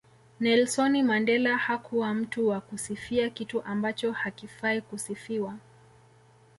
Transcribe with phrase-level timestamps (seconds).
[0.39, 5.57] Nelsoni Mandela hakuwa mtu wa kusifia kitu ambacho hakifai kusifiwa